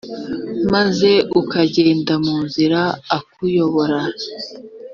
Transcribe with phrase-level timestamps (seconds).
[0.73, 2.81] maze ukagenda mu nzira
[3.17, 3.99] akuyobora.